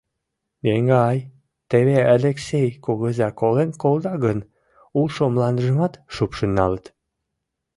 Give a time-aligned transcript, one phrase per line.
[0.73, 1.17] —Еҥгай,
[1.69, 4.39] теве Элексей кугыза колен колта гын,
[4.99, 6.85] улшо мландыжымат шупшын налыт.